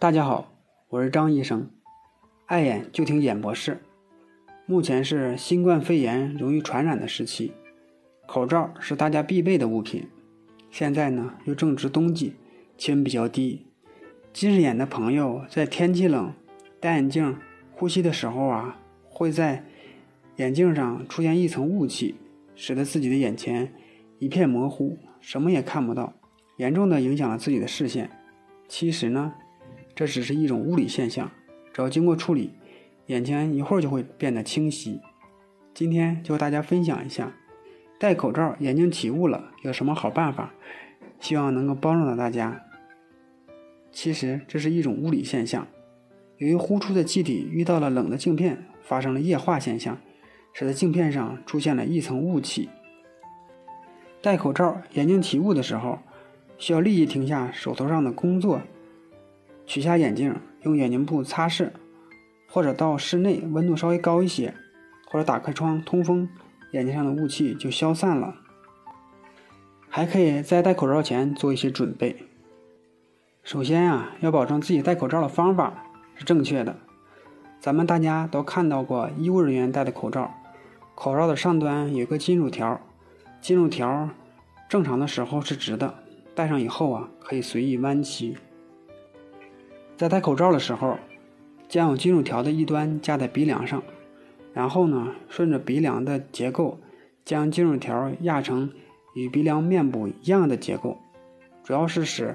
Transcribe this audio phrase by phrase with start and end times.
[0.00, 0.50] 大家好，
[0.88, 1.68] 我是张医生，
[2.46, 3.82] 爱眼就听眼博士。
[4.64, 7.52] 目前是新冠肺炎容易传染的时期，
[8.26, 10.08] 口罩是大家必备的物品。
[10.70, 12.32] 现在呢又正值冬季，
[12.78, 13.66] 气温比较低，
[14.32, 16.32] 近视眼的朋友在天气冷
[16.80, 17.36] 戴眼镜
[17.72, 19.66] 呼吸的时候啊，会在
[20.36, 22.14] 眼镜上出现一层雾气，
[22.54, 23.70] 使得自己的眼前
[24.18, 26.14] 一片模糊，什么也看不到，
[26.56, 28.10] 严重的影响了自己的视线。
[28.66, 29.34] 其实呢。
[30.00, 31.30] 这只是一种物理现象，
[31.74, 32.54] 只要经过处理，
[33.08, 34.98] 眼前一会儿就会变得清晰。
[35.74, 37.36] 今天就和大家分享一下，
[37.98, 40.54] 戴口罩眼睛起雾了有什么好办法，
[41.18, 42.64] 希望能够帮助到大家。
[43.92, 45.68] 其实这是一种物理现象，
[46.38, 49.98] 由于呼出的气体遇到了冷的镜片，发生了液化现象，
[50.54, 52.70] 使得镜片上出现了一层雾气。
[54.22, 55.98] 戴口罩眼睛起雾的时候，
[56.56, 58.62] 需要立即停下手头上的工作。
[59.70, 61.70] 取下眼镜，用眼镜布擦拭，
[62.48, 64.52] 或者到室内温度稍微高一些，
[65.06, 66.28] 或者打开窗通风，
[66.72, 68.34] 眼睛上的雾气就消散了。
[69.88, 72.26] 还可以在戴口罩前做一些准备。
[73.44, 75.84] 首先啊，要保证自己戴口罩的方法
[76.16, 76.74] 是正确的。
[77.60, 80.34] 咱们大家都看到过医务人员戴的口罩，
[80.96, 82.80] 口罩的上端有个金属条，
[83.40, 84.10] 金属条
[84.68, 85.94] 正常的时候是直的，
[86.34, 88.36] 戴上以后啊，可以随意弯曲。
[90.00, 90.96] 在戴口罩的时候，
[91.68, 93.82] 将有金属条的一端架在鼻梁上，
[94.54, 96.78] 然后呢，顺着鼻梁的结构，
[97.22, 98.72] 将金属条压成
[99.14, 100.96] 与鼻梁面部一样的结构，
[101.62, 102.34] 主要是使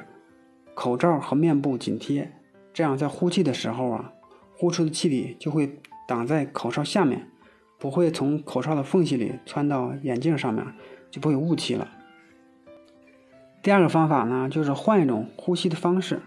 [0.76, 2.32] 口罩和面部紧贴，
[2.72, 4.14] 这样在呼气的时候啊，
[4.54, 7.28] 呼出的气体就会挡在口罩下面，
[7.80, 10.64] 不会从口罩的缝隙里窜到眼镜上面，
[11.10, 11.90] 就不会有雾气了。
[13.64, 16.22] 第二个方法呢，就是换一种呼吸的方式。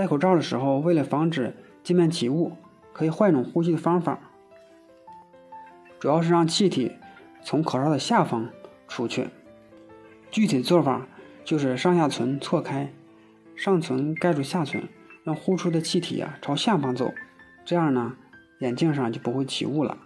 [0.00, 2.56] 戴口罩的时候，为了防止镜面起雾，
[2.94, 4.18] 可以换一种呼吸的方法，
[5.98, 6.92] 主要是让气体
[7.42, 8.48] 从口罩的下方
[8.88, 9.28] 出去。
[10.30, 11.06] 具体做法
[11.44, 12.90] 就是上下唇错开，
[13.54, 14.88] 上唇盖住下唇，
[15.22, 17.12] 让呼出的气体啊朝下方走，
[17.66, 18.16] 这样呢，
[18.60, 19.98] 眼镜上就不会起雾了。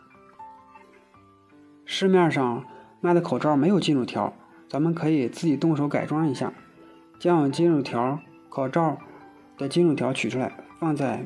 [1.85, 2.65] 市面上
[3.01, 4.35] 卖的口罩没有金属条，
[4.69, 6.53] 咱们可以自己动手改装一下，
[7.21, 8.19] 将有金属条
[8.49, 8.99] 口罩。
[9.57, 11.25] 的金属条取出来，放在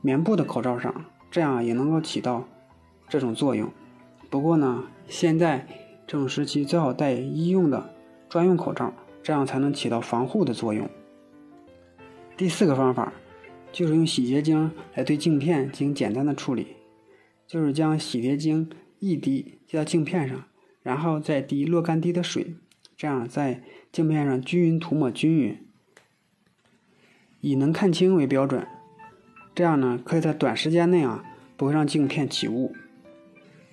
[0.00, 2.48] 棉布的口罩上，这样也能够起到
[3.08, 3.70] 这种作用。
[4.30, 5.66] 不过呢，现在
[6.06, 7.94] 这种时期最好戴医用的
[8.28, 10.88] 专用口罩，这样才能起到防护的作用。
[12.36, 13.12] 第四个方法
[13.70, 16.68] 就是用洗洁精来对镜片进行简单的处理，
[17.46, 20.44] 就是将洗洁精一滴滴到镜片上，
[20.82, 22.54] 然后再滴若干滴的水，
[22.96, 25.66] 这样在镜片上均匀涂抹均匀。
[27.40, 28.66] 以能看清为标准，
[29.54, 31.24] 这样呢，可以在短时间内啊，
[31.56, 32.74] 不会让镜片起雾。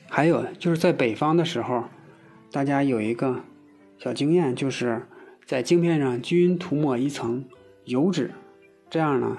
[0.10, 1.86] 还有就是在北方的时候，
[2.52, 3.42] 大家有一个
[3.98, 5.06] 小经验，就是
[5.46, 7.44] 在镜片上均匀涂抹一层
[7.84, 8.32] 油脂，
[8.90, 9.38] 这样呢，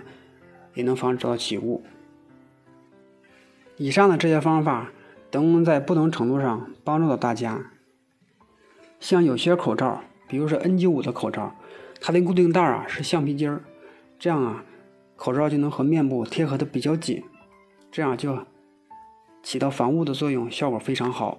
[0.75, 1.83] 也能防止到起雾。
[3.77, 4.91] 以上的这些方法
[5.31, 7.71] 都能在不同程度上帮助到大家。
[9.01, 11.55] 像有些口罩，比如说 N95 的口罩，
[12.01, 13.63] 它的固定带啊是橡皮筋儿。
[14.19, 14.65] 这样啊，
[15.17, 17.23] 口罩就能和面部贴合的比较紧，
[17.91, 18.47] 这样就
[19.43, 21.39] 起到防雾的作用，效果非常好。